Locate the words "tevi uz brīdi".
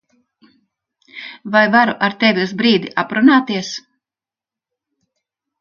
2.23-2.91